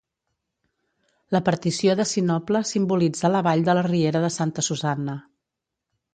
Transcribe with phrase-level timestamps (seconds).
[1.35, 5.19] La partició de sinople simbolitza la vall de la riera de Santa Susanna.